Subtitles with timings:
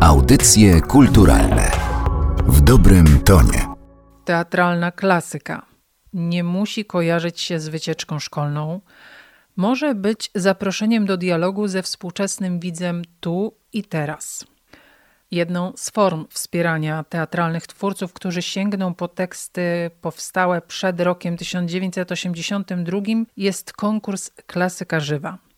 [0.00, 1.70] Audycje kulturalne
[2.46, 3.66] w dobrym tonie.
[4.24, 5.66] Teatralna klasyka
[6.12, 8.80] nie musi kojarzyć się z wycieczką szkolną.
[9.56, 14.46] Może być zaproszeniem do dialogu ze współczesnym widzem tu i teraz.
[15.30, 23.00] Jedną z form wspierania teatralnych twórców, którzy sięgną po teksty powstałe przed rokiem 1982,
[23.36, 25.49] jest konkurs Klasyka Żywa.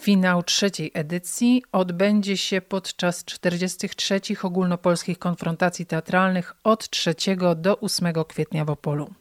[0.00, 4.20] Finał trzeciej edycji odbędzie się podczas 43.
[4.42, 7.14] ogólnopolskich konfrontacji teatralnych od 3
[7.56, 9.14] do 8 kwietnia w Opolu.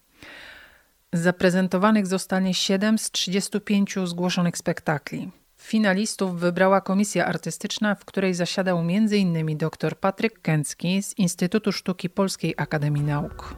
[1.13, 5.31] Zaprezentowanych zostanie 7 z 35 zgłoszonych spektakli.
[5.57, 9.57] Finalistów wybrała komisja artystyczna, w której zasiadał m.in.
[9.57, 13.55] dr Patryk Kęcki z Instytutu Sztuki Polskiej Akademii Nauk.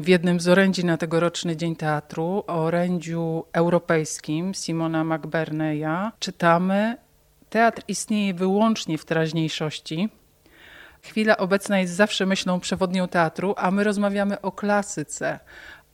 [0.00, 6.96] W jednym z orędzi na tegoroczny Dzień Teatru, orędziu europejskim Simona McBurneya, czytamy
[7.50, 10.08] Teatr istnieje wyłącznie w teraźniejszości.
[11.02, 15.38] Chwila obecna jest zawsze myślą przewodnią teatru, a my rozmawiamy o klasyce,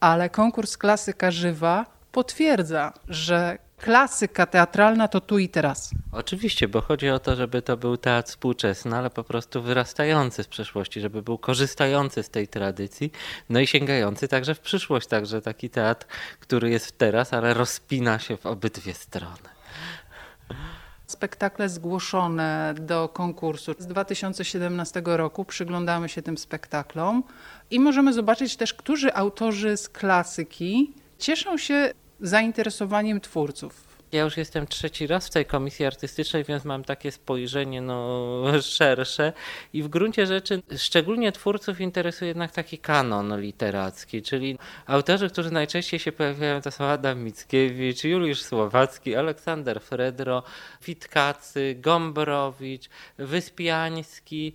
[0.01, 5.91] ale konkurs Klasyka Żywa potwierdza, że klasyka teatralna to tu i teraz.
[6.13, 10.49] Oczywiście, bo chodzi o to, żeby to był teatr współczesny, ale po prostu wyrastający z
[10.49, 13.13] przeszłości, żeby był korzystający z tej tradycji,
[13.51, 16.07] no i sięgający także w przyszłość, także taki teatr,
[16.41, 19.57] który jest teraz, ale rozpina się w obydwie strony.
[21.07, 25.45] Spektakle zgłoszone do konkursu z 2017 roku.
[25.45, 27.23] Przyglądamy się tym spektaklom
[27.71, 33.96] i możemy zobaczyć też, którzy autorzy z klasyki cieszą się zainteresowaniem twórców.
[34.13, 39.33] Ja już jestem trzeci raz w tej komisji artystycznej, więc mam takie spojrzenie no, szersze
[39.73, 46.01] i w gruncie rzeczy szczególnie twórców interesuje jednak taki kanon literacki, czyli autorzy, którzy najczęściej
[46.01, 50.43] się pojawiają to są Adam Mickiewicz, Juliusz Słowacki, Aleksander Fredro,
[50.87, 54.53] Witkacy, Gombrowicz, Wyspiański.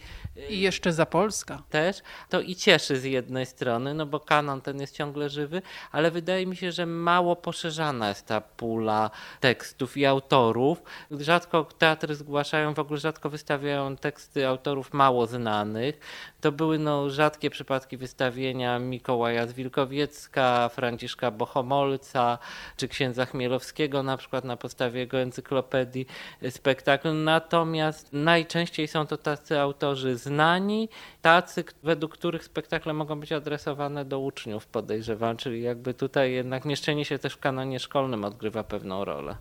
[0.50, 1.62] I jeszcze Zapolska.
[1.70, 2.02] Też.
[2.30, 5.62] To i cieszy z jednej strony, no bo kanon ten jest ciągle żywy,
[5.92, 9.12] ale wydaje mi się, że mało poszerzana jest ta pula
[9.42, 10.84] tekstów i autorów.
[11.12, 16.00] Rzadko teatry zgłaszają, w ogóle rzadko wystawiają teksty autorów mało znanych.
[16.42, 22.38] To były no, rzadkie przypadki wystawienia Mikołaja z Wilkowiecka, Franciszka Bohomolca
[22.78, 26.06] czy księdza Chmielowskiego na przykład na podstawie jego encyklopedii
[26.50, 27.14] spektaklu.
[27.14, 30.90] Natomiast najczęściej są to tacy autorzy znani,
[31.22, 37.06] tacy, według których spektakle mogą być adresowane do uczniów, podejrzewam, czyli jakby tutaj jednak mieszczenie
[37.06, 39.36] się też w kanonie szkolnym odgrywa pewną rolę.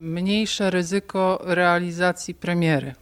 [0.00, 2.94] Mniejsze ryzyko realizacji premiery.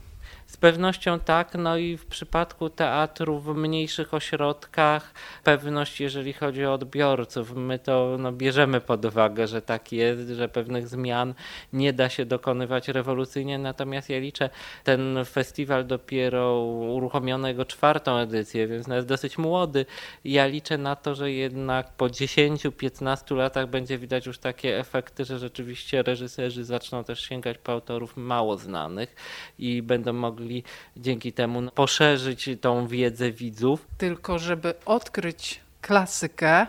[0.50, 6.72] Z pewnością tak, no i w przypadku teatru w mniejszych ośrodkach pewność, jeżeli chodzi o
[6.72, 11.34] odbiorców, my to no, bierzemy pod uwagę, że tak jest, że pewnych zmian
[11.72, 14.50] nie da się dokonywać rewolucyjnie, natomiast ja liczę,
[14.84, 19.86] ten festiwal dopiero uruchomiono jego czwartą edycję, więc jest dosyć młody.
[20.24, 25.38] Ja liczę na to, że jednak po 10-15 latach będzie widać już takie efekty, że
[25.38, 29.14] rzeczywiście reżyserzy zaczną też sięgać po autorów mało znanych
[29.58, 30.64] i będą mogli mogli
[30.96, 33.86] dzięki temu poszerzyć tą wiedzę widzów.
[33.98, 36.66] Tylko, żeby odkryć klasykę,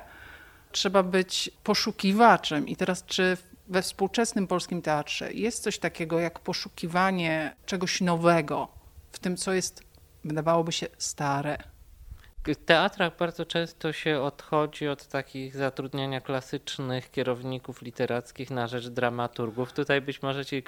[0.72, 2.68] trzeba być poszukiwaczem.
[2.68, 3.38] I teraz, czy
[3.68, 8.68] we współczesnym polskim teatrze jest coś takiego jak poszukiwanie czegoś nowego
[9.12, 9.84] w tym, co jest,
[10.24, 11.58] wydawałoby się, stare?
[12.66, 19.74] Teatrach bardzo często się odchodzi od takich zatrudniania klasycznych kierowników literackich na rzecz dramaturgów.
[19.74, 20.64] Tutaj być może ci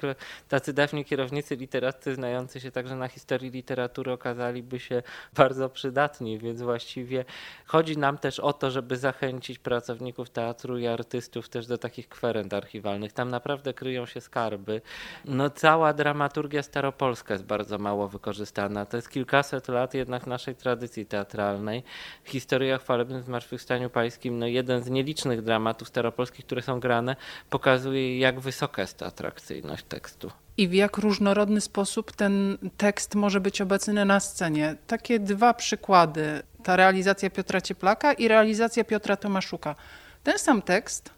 [0.50, 6.62] tacy dawni kierownicy literaccy znający się także na historii literatury okazaliby się bardzo przydatni, więc
[6.62, 7.26] właściwie
[7.66, 12.54] chodzi nam też o to, żeby zachęcić pracowników teatru i artystów też do takich kwerent
[12.54, 13.14] archiwalnych.
[13.14, 14.82] Tam naprawdę kryją się skarby.
[15.26, 18.86] No cała dramaturgia staropolska jest bardzo mało wykorzystana.
[18.86, 21.84] To jest kilkaset lat jednak naszej tradycji teatralnej teatralnej.
[22.24, 27.16] Historia o chwalebnym zmartwychwstaniu pańskim, no jeden z nielicznych dramatów staropolskich, które są grane,
[27.50, 30.32] pokazuje jak wysoka jest atrakcyjność tekstu.
[30.58, 34.76] I w jak różnorodny sposób ten tekst może być obecny na scenie.
[34.88, 36.44] Takie dwa przykłady.
[36.64, 39.76] Ta realizacja Piotra Cieplaka i realizacja Piotra Tomaszuka.
[40.24, 41.10] Ten sam tekst,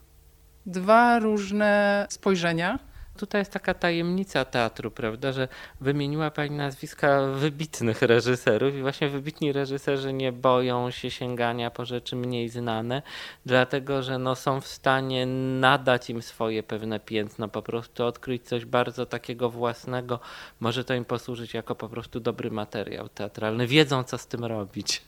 [0.66, 2.78] dwa różne spojrzenia,
[3.16, 5.48] Tutaj jest taka tajemnica teatru, prawda, że
[5.80, 12.16] wymieniła Pani nazwiska wybitnych reżyserów i właśnie wybitni reżyserzy nie boją się sięgania po rzeczy
[12.16, 13.02] mniej znane,
[13.46, 15.26] dlatego że no, są w stanie
[15.60, 20.20] nadać im swoje pewne piętno, po prostu odkryć coś bardzo takiego własnego.
[20.60, 23.66] Może to im posłużyć jako po prostu dobry materiał teatralny.
[23.66, 25.02] Wiedzą, co z tym robić.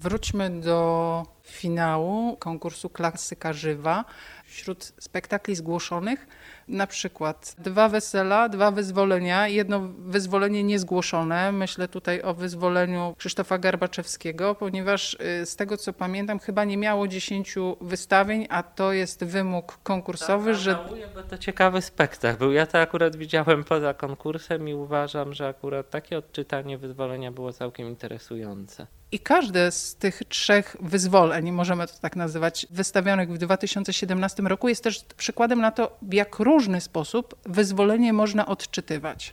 [0.00, 4.04] Wróćmy do finału konkursu Klasyka Żywa.
[4.46, 6.26] wśród spektakli zgłoszonych
[6.68, 11.52] na przykład dwa wesela, dwa wyzwolenia, jedno wyzwolenie niezgłoszone.
[11.52, 17.08] Myślę tutaj o wyzwoleniu Krzysztofa Garbaczewskiego, ponieważ y, z tego co pamiętam chyba nie miało
[17.08, 20.72] dziesięciu wystawień, a to jest wymóg konkursowy, tak, że...
[20.72, 22.52] Żałuję, bo to ciekawy spektakl był.
[22.52, 27.88] Ja to akurat widziałem poza konkursem i uważam, że akurat takie odczytanie wyzwolenia było całkiem
[27.88, 28.86] interesujące.
[29.12, 34.84] I każde z tych trzech wyzwoleń, możemy to tak nazywać, wystawionych w 2017 roku, jest
[34.84, 39.30] też przykładem na to, jak różny sposób wyzwolenie można odczytywać.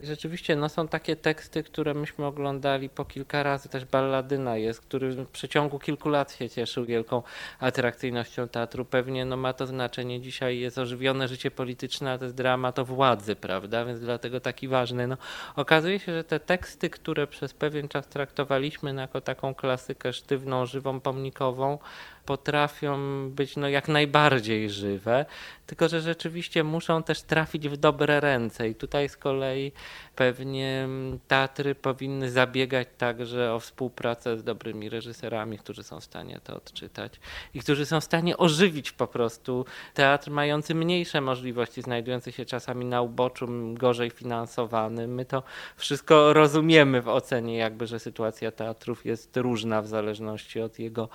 [0.00, 3.68] Rzeczywiście, no są takie teksty, które myśmy oglądali po kilka razy.
[3.68, 7.22] Też Balladyna jest, który w przeciągu kilku lat się cieszył wielką
[7.60, 8.84] atrakcyjnością teatru.
[8.84, 10.20] Pewnie no, ma to znaczenie.
[10.20, 13.84] Dzisiaj jest ożywione życie polityczne, a to jest dramat o władzy, prawda?
[13.84, 15.06] Więc dlatego taki ważny.
[15.06, 15.16] No,
[15.56, 21.00] okazuje się, że te teksty, które przez pewien czas traktowaliśmy jako taką klasykę sztywną, żywą,
[21.00, 21.78] pomnikową,
[22.26, 22.98] potrafią
[23.30, 25.26] być no, jak najbardziej żywe,
[25.66, 28.68] tylko że rzeczywiście muszą też trafić w dobre ręce.
[28.68, 29.72] I tutaj z kolei
[30.16, 36.40] pewnie mm, teatry powinny zabiegać także o współpracę z dobrymi reżyserami, którzy są w stanie
[36.44, 37.12] to odczytać
[37.54, 39.64] i którzy są w stanie ożywić po prostu
[39.94, 45.08] teatr mający mniejsze możliwości, znajdujący się czasami na uboczu, gorzej finansowany.
[45.08, 45.42] My to
[45.76, 51.08] wszystko rozumiemy w ocenie, jakby, że sytuacja teatrów jest różna w zależności od jego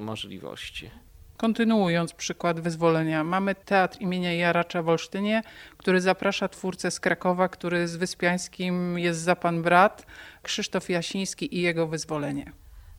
[0.00, 0.90] możliwości.
[1.36, 5.42] Kontynuując przykład wyzwolenia, mamy teatr imienia Jaracza w Olsztynie,
[5.76, 10.06] który zaprasza twórcę z Krakowa, który z Wyspiańskim jest za pan brat,
[10.42, 12.52] Krzysztof Jasiński i jego wyzwolenie.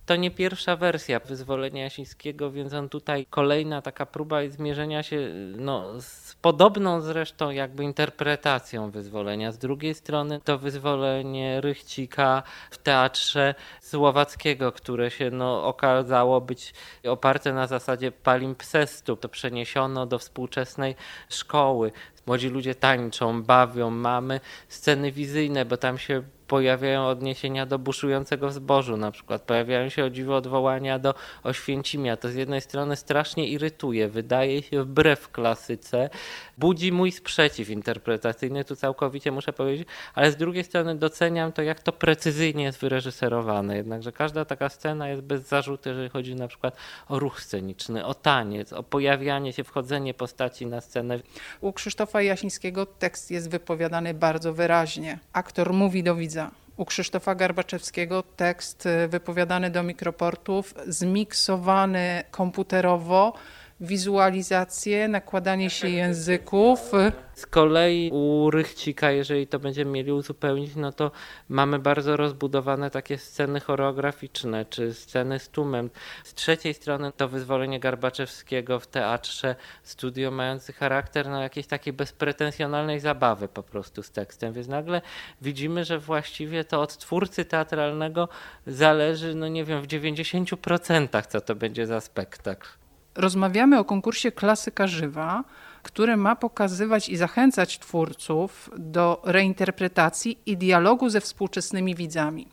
[0.06, 6.02] To nie pierwsza wersja wyzwolenia Jasińskiego, więc on tutaj kolejna taka próba zmierzenia się no,
[6.02, 9.52] z podobną zresztą jakby interpretacją wyzwolenia.
[9.52, 16.74] Z drugiej strony to wyzwolenie Rychcika w teatrze słowackiego, które się no, okazało być
[17.08, 19.16] oparte na zasadzie palimpsestu.
[19.16, 20.96] To przeniesiono do współczesnej
[21.30, 21.92] szkoły.
[22.26, 28.98] Młodzi ludzie tańczą, bawią, mamy sceny wizyjne, bo tam się pojawiają odniesienia do buszującego zbożu
[28.98, 31.14] na przykład, pojawiają się o dziwo odwołania do
[31.44, 32.18] Oświęcimia.
[32.18, 36.10] To z jednej strony strasznie irytuje, wydaje się wbrew klasyce,
[36.58, 41.80] budzi mój sprzeciw interpretacyjny, tu całkowicie muszę powiedzieć, ale z drugiej strony doceniam to, jak
[41.80, 43.78] to precyzyjnie jest wyreżyserowane.
[43.78, 46.76] Jednakże każda taka scena jest bez zarzutu, jeżeli chodzi na przykład
[47.10, 51.20] o ruch sceniczny, o taniec, o pojawianie się, wchodzenie postaci na scenę.
[51.62, 55.20] U Krzysztofa Jasińskiego tekst jest wypowiadany bardzo wyraźnie.
[55.34, 56.41] Aktor mówi do widza,
[56.82, 63.34] u Krzysztofa Garbaczewskiego tekst y, wypowiadany do mikroportów, zmiksowany komputerowo,
[63.82, 66.92] wizualizacje, nakładanie się języków.
[67.34, 71.12] Z kolei u Rychcika, jeżeli to będziemy mieli uzupełnić, no to
[71.50, 75.90] mamy bardzo rozbudowane takie sceny choreograficzne, czy sceny z tłumem.
[76.24, 83.00] Z trzeciej strony to wyzwolenie Garbaczewskiego w teatrze studio mający charakter no, jakiejś takiej bezpretensjonalnej
[83.00, 85.02] zabawy po prostu z tekstem, więc nagle
[85.42, 88.30] widzimy, że właściwie to od twórcy teatralnego
[88.68, 92.81] zależy, no nie wiem, w 90% co to będzie za spektakl.
[93.16, 95.44] Rozmawiamy o konkursie Klasyka Żywa,
[95.84, 102.48] który ma pokazywać i zachęcać twórców do reinterpretacji i dialogu ze współczesnymi widzami.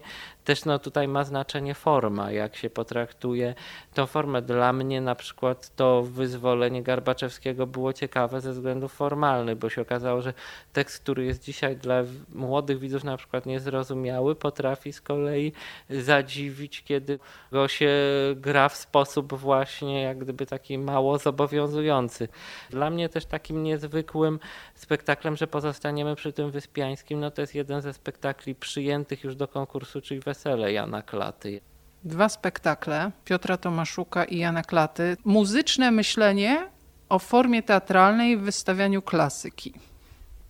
[0.48, 3.54] Też no, tutaj ma znaczenie forma, jak się potraktuje
[3.94, 4.42] tą formę.
[4.42, 10.22] Dla mnie na przykład to wyzwolenie Garbaczewskiego było ciekawe ze względów formalnych, bo się okazało,
[10.22, 10.34] że
[10.72, 12.02] tekst, który jest dzisiaj dla
[12.34, 15.52] młodych widzów na przykład niezrozumiały, potrafi z kolei
[15.90, 17.18] zadziwić, kiedy
[17.52, 17.90] go się
[18.36, 22.28] gra w sposób właśnie jak gdyby taki mało zobowiązujący.
[22.70, 24.38] Dla mnie też takim niezwykłym
[24.74, 29.48] spektaklem, że pozostaniemy przy tym Wyspiańskim, no to jest jeden ze spektakli przyjętych już do
[29.48, 31.60] konkursu, czyli Wesele Jana Klaty.
[32.04, 35.16] Dwa spektakle Piotra Tomaszuka i Jana Klaty.
[35.24, 36.68] Muzyczne myślenie
[37.08, 39.72] o formie teatralnej w wystawianiu klasyki.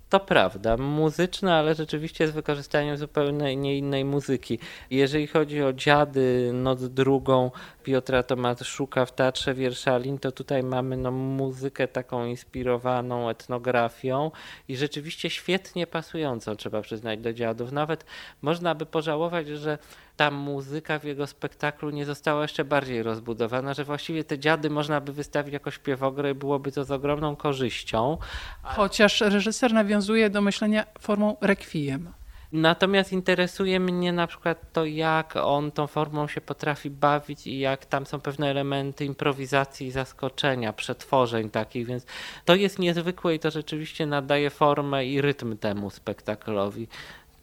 [0.09, 4.59] To prawda, muzyczne, ale rzeczywiście z wykorzystaniem zupełnie nie innej muzyki.
[4.91, 7.51] Jeżeli chodzi o Dziady, Noc drugą
[7.83, 14.31] Piotra Tomaszuka w Teatrze Wierszalin, to tutaj mamy no, muzykę taką inspirowaną etnografią
[14.69, 17.73] i rzeczywiście świetnie pasującą, trzeba przyznać, do Dziadów.
[17.73, 18.05] Nawet
[18.43, 19.79] można by pożałować, że
[20.19, 25.01] ta muzyka w jego spektaklu nie została jeszcze bardziej rozbudowana, że właściwie te dziady można
[25.01, 28.19] by wystawić jako śpiewogrę i byłoby to z ogromną korzyścią.
[28.63, 32.13] Chociaż reżyser nawiązuje do myślenia formą requiem.
[32.53, 37.87] Natomiast interesuje mnie na przykład to, jak on tą formą się potrafi bawić i jak
[37.87, 42.07] tam są pewne elementy improwizacji, zaskoczenia, przetworzeń takich, więc
[42.45, 46.89] to jest niezwykłe i to rzeczywiście nadaje formę i rytm temu spektaklowi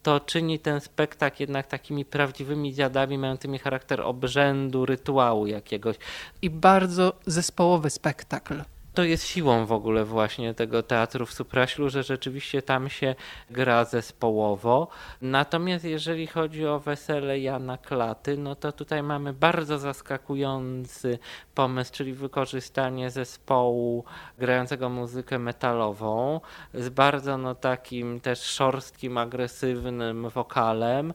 [0.05, 5.95] to czyni ten spektakl jednak takimi prawdziwymi dziadami, mającymi charakter obrzędu, rytuału jakiegoś.
[6.41, 8.61] I bardzo zespołowy spektakl.
[8.95, 13.15] To jest siłą w ogóle właśnie tego teatru w Supraślu, że rzeczywiście tam się
[13.49, 14.87] gra zespołowo.
[15.21, 21.19] Natomiast jeżeli chodzi o wesele Jana Klaty, no to tutaj mamy bardzo zaskakujący
[21.55, 24.03] pomysł, czyli wykorzystanie zespołu
[24.37, 26.41] grającego muzykę metalową
[26.73, 31.13] z bardzo no takim też szorstkim, agresywnym wokalem,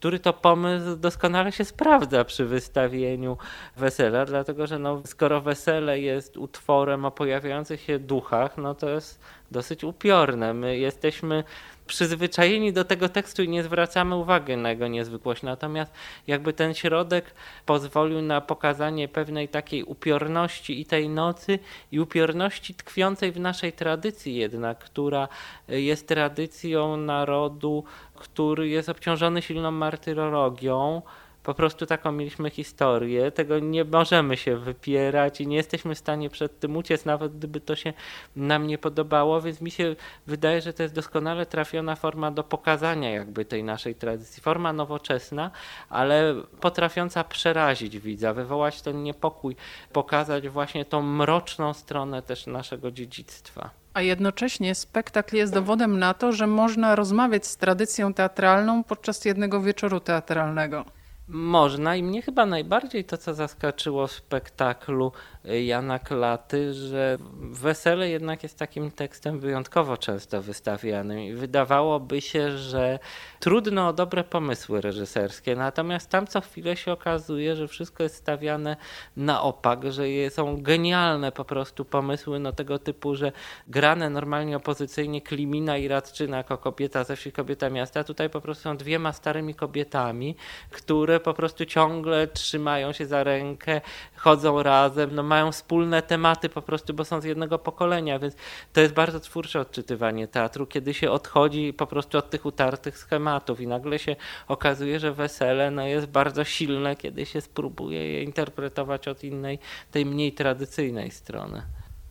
[0.00, 3.36] który to pomysł doskonale się sprawdza przy wystawieniu
[3.76, 9.20] wesela, dlatego że no, skoro wesele jest utworem o pojawiających się duchach, no to jest
[9.50, 10.54] dosyć upiorne.
[10.54, 11.44] My jesteśmy
[11.90, 15.42] przyzwyczajeni do tego tekstu i nie zwracamy uwagi na jego niezwykłość.
[15.42, 15.92] Natomiast
[16.26, 17.34] jakby ten środek
[17.66, 21.58] pozwolił na pokazanie pewnej takiej upiorności i tej nocy
[21.92, 25.28] i upiorności tkwiącej w naszej tradycji jednak, która
[25.68, 31.02] jest tradycją narodu, który jest obciążony silną martyrologią,
[31.42, 36.30] po prostu taką mieliśmy historię, tego nie możemy się wypierać i nie jesteśmy w stanie
[36.30, 37.92] przed tym uciec, nawet gdyby to się
[38.36, 43.10] nam nie podobało, więc mi się wydaje, że to jest doskonale trafiona forma do pokazania
[43.10, 44.42] jakby tej naszej tradycji.
[44.42, 45.50] Forma nowoczesna,
[45.88, 49.56] ale potrafiąca przerazić widza, wywołać ten niepokój,
[49.92, 53.70] pokazać właśnie tą mroczną stronę też naszego dziedzictwa.
[53.94, 59.60] A jednocześnie spektakl jest dowodem na to, że można rozmawiać z tradycją teatralną podczas jednego
[59.60, 60.84] wieczoru teatralnego.
[61.32, 65.12] Można i mnie chyba najbardziej to, co zaskoczyło w spektaklu
[65.44, 72.58] y, Jana Klaty, że wesele jednak jest takim tekstem wyjątkowo często wystawianym i wydawałoby się,
[72.58, 72.98] że
[73.40, 78.76] trudno o dobre pomysły reżyserskie, natomiast tam co chwilę się okazuje, że wszystko jest stawiane
[79.16, 83.32] na opak, że są genialne po prostu pomysły no tego typu, że
[83.68, 88.62] grane normalnie opozycyjnie Klimina i Radczyna jako kobieta ze wsi, kobieta miasta, tutaj po prostu
[88.62, 90.36] są dwiema starymi kobietami,
[90.70, 93.80] które po prostu ciągle trzymają się za rękę,
[94.16, 98.34] chodzą razem, no mają wspólne tematy po prostu, bo są z jednego pokolenia, więc
[98.72, 103.60] to jest bardzo twórcze odczytywanie teatru, kiedy się odchodzi po prostu od tych utartych schematów
[103.60, 104.16] i nagle się
[104.48, 109.58] okazuje, że wesele no, jest bardzo silne, kiedy się spróbuje je interpretować od innej,
[109.90, 111.62] tej mniej tradycyjnej strony.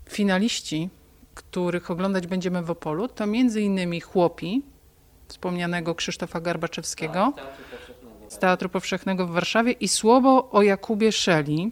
[0.09, 0.89] Finaliści,
[1.33, 4.61] których oglądać będziemy w Opolu, to między innymi chłopi,
[5.27, 7.33] wspomnianego Krzysztofa Garbaczewskiego.
[7.35, 7.45] Tak,
[8.29, 11.71] z Teatru Powszechnego w Warszawie i słowo o Jakubie Szeli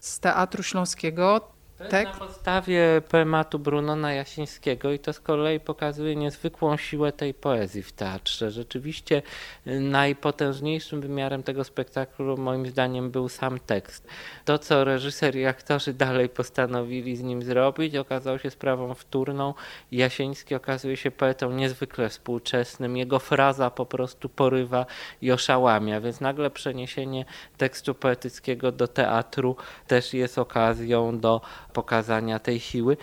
[0.00, 1.57] z Teatru Śląskiego.
[1.78, 2.04] Tak?
[2.06, 7.92] Na podstawie poematu Brunona Jasińskiego i to z kolei pokazuje niezwykłą siłę tej poezji w
[7.92, 8.50] teatrze.
[8.50, 9.22] Rzeczywiście
[9.66, 14.06] y, najpotężniejszym wymiarem tego spektaklu moim zdaniem był sam tekst.
[14.44, 19.54] To, co reżyser i aktorzy dalej postanowili z nim zrobić, okazało się sprawą wtórną.
[19.92, 22.96] Jasiński okazuje się poetą niezwykle współczesnym.
[22.96, 24.86] Jego fraza po prostu porywa
[25.22, 27.24] i oszałamia, więc nagle przeniesienie
[27.56, 29.56] tekstu poetyckiego do teatru
[29.86, 31.40] też jest okazją do
[31.72, 32.96] pokazania tej siły.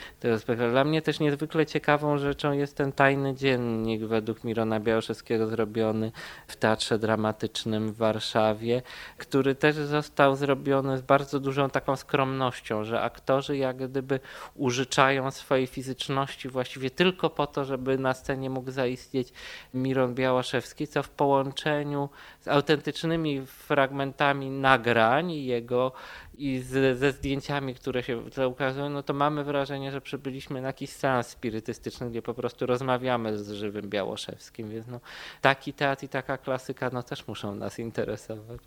[0.71, 6.11] Dla mnie też niezwykle ciekawą rzeczą jest ten tajny dziennik według Mirona Białoszewskiego zrobiony
[6.47, 8.81] w Teatrze Dramatycznym w Warszawie,
[9.17, 14.19] który też został zrobiony z bardzo dużą taką skromnością, że aktorzy jak gdyby
[14.55, 19.33] użyczają swojej fizyczności właściwie tylko po to, żeby na scenie mógł zaistnieć
[19.73, 22.09] Miron Białoszewski, co w połączeniu
[22.45, 25.91] z autentycznymi fragmentami nagrań jego
[26.37, 30.89] i z, ze zdjęciami, które się ukazują, no to mamy wrażenie, że przybyliśmy na jakiś
[30.89, 34.99] seans spirytystyczny, gdzie po prostu rozmawiamy z żywym Białoszewskim, więc no,
[35.41, 38.61] taki teatr i taka klasyka no, też muszą nas interesować.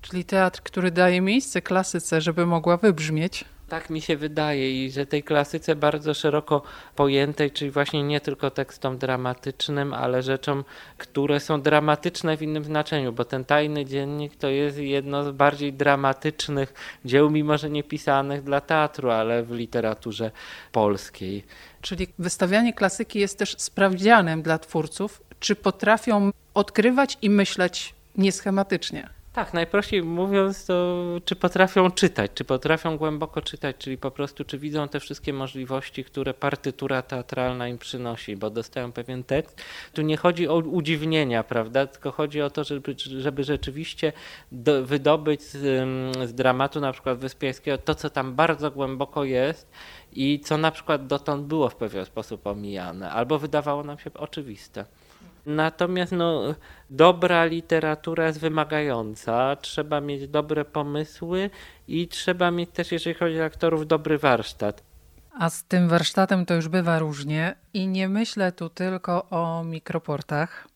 [0.00, 3.44] Czyli teatr, który daje miejsce klasyce, żeby mogła wybrzmieć.
[3.70, 6.62] Tak mi się wydaje i że tej klasyce bardzo szeroko
[6.96, 10.64] pojętej, czyli właśnie nie tylko tekstom dramatycznym, ale rzeczom,
[10.98, 15.72] które są dramatyczne w innym znaczeniu, bo ten tajny dziennik to jest jedno z bardziej
[15.72, 16.74] dramatycznych
[17.04, 20.30] dzieł, mimo że nie pisanych dla teatru, ale w literaturze
[20.72, 21.44] polskiej.
[21.80, 29.19] Czyli wystawianie klasyki jest też sprawdzianem dla twórców, czy potrafią odkrywać i myśleć nieschematycznie.
[29.32, 34.58] Tak, najprościej mówiąc, to czy potrafią czytać, czy potrafią głęboko czytać, czyli po prostu czy
[34.58, 39.62] widzą te wszystkie możliwości, które partytura teatralna im przynosi, bo dostają pewien tekst.
[39.92, 44.12] Tu nie chodzi o udziwnienia, prawda, tylko chodzi o to, żeby, żeby rzeczywiście
[44.52, 45.58] do, wydobyć z,
[46.28, 49.70] z dramatu na przykład Wyspiańskiego to, co tam bardzo głęboko jest
[50.12, 54.84] i co na przykład dotąd było w pewien sposób omijane, albo wydawało nam się oczywiste.
[55.46, 56.54] Natomiast no,
[56.90, 61.50] dobra literatura jest wymagająca, trzeba mieć dobre pomysły
[61.88, 64.82] i trzeba mieć też, jeżeli chodzi o aktorów, dobry warsztat.
[65.32, 70.68] A z tym warsztatem to już bywa różnie i nie myślę tu tylko o mikroportach.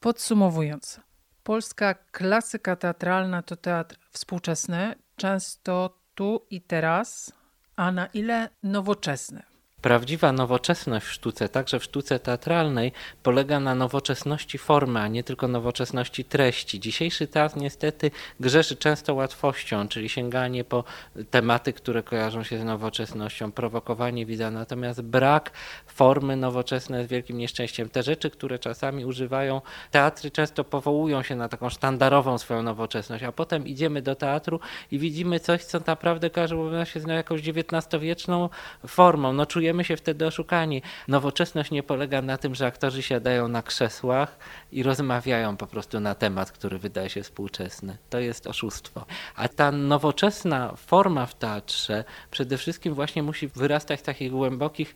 [0.00, 1.00] Podsumowując,
[1.42, 7.32] polska klasyka teatralna to teatr współczesny, często tu i teraz,
[7.76, 9.53] a na ile nowoczesne?
[9.84, 15.48] Prawdziwa nowoczesność w sztuce, także w sztuce teatralnej, polega na nowoczesności formy, a nie tylko
[15.48, 16.80] nowoczesności treści.
[16.80, 18.10] Dzisiejszy teatr niestety
[18.40, 20.84] grzeszy często łatwością, czyli sięganie po
[21.30, 25.50] tematy, które kojarzą się z nowoczesnością, prowokowanie widza, natomiast brak
[25.86, 27.88] formy nowoczesnej jest wielkim nieszczęściem.
[27.88, 29.60] Te rzeczy, które czasami używają
[29.90, 34.60] teatry, często powołują się na taką sztandarową swoją nowoczesność, a potem idziemy do teatru
[34.90, 38.48] i widzimy coś, co naprawdę kojarzy się z jakąś XIX-wieczną
[38.86, 39.32] formą.
[39.32, 40.82] No, czujemy czujemy się wtedy oszukani.
[41.08, 44.38] Nowoczesność nie polega na tym, że aktorzy siadają na krzesłach
[44.72, 47.96] i rozmawiają po prostu na temat, który wydaje się współczesny.
[48.10, 49.06] To jest oszustwo.
[49.36, 54.94] A ta nowoczesna forma w teatrze przede wszystkim właśnie musi wyrastać z takich głębokich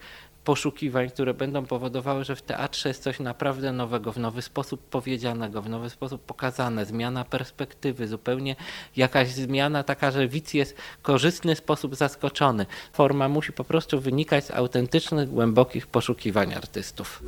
[0.49, 5.63] poszukiwań, które będą powodowały, że w teatrze jest coś naprawdę nowego, w nowy sposób powiedzianego,
[5.63, 8.57] w nowy sposób pokazane, zmiana perspektywy, zupełnie
[8.97, 12.67] jakaś zmiana taka, że widz jest korzystny sposób zaskoczony.
[12.93, 17.23] Forma musi po prostu wynikać z autentycznych, głębokich poszukiwań artystów.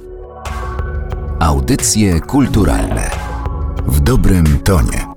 [1.40, 3.10] Audycje kulturalne
[3.86, 5.09] w dobrym tonie.